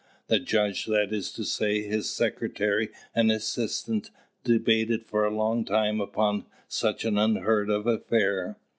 [0.29, 4.09] The judge, that is to say, his secretary and the assistant
[4.43, 8.57] debated for a long time upon such an unheard of affair.